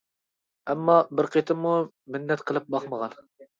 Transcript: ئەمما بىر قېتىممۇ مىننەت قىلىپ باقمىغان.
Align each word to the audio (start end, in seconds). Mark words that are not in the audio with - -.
ئەمما 0.73 0.95
بىر 1.19 1.29
قېتىممۇ 1.35 1.75
مىننەت 2.17 2.45
قىلىپ 2.51 2.75
باقمىغان. 2.79 3.17